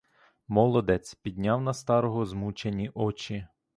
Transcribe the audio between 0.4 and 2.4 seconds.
Молодець підняв на старого